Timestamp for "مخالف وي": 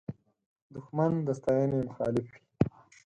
1.89-2.39